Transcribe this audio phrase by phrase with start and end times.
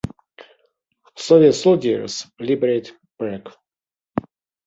[1.15, 3.53] Soviet soldiers liberate Prague.